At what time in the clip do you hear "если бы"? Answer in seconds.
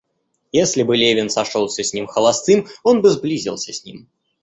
0.51-0.97